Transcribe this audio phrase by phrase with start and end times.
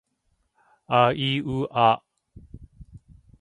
[0.87, 2.01] あいうあ